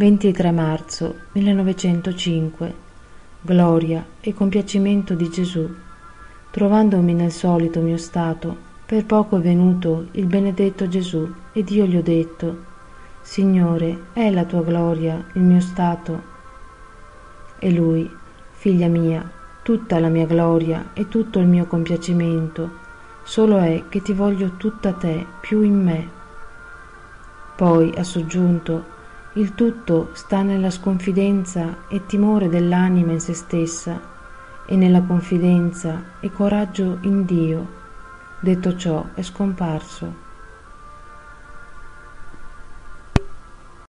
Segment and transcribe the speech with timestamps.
[0.00, 2.74] 23 marzo 1905
[3.42, 5.68] Gloria e compiacimento di Gesù.
[6.50, 11.96] Trovandomi nel solito mio stato, per poco è venuto il benedetto Gesù ed io gli
[11.96, 12.64] ho detto,
[13.20, 16.22] Signore, è la tua gloria il mio stato?
[17.58, 18.10] E lui,
[18.52, 19.30] figlia mia,
[19.62, 22.70] tutta la mia gloria e tutto il mio compiacimento,
[23.22, 26.08] solo è che ti voglio tutta te più in me.
[27.54, 28.96] Poi ha soggiunto,
[29.34, 34.00] il tutto sta nella sconfidenza e timore dell'anima in se stessa
[34.66, 37.78] e nella confidenza e coraggio in Dio.
[38.40, 40.29] Detto ciò è scomparso.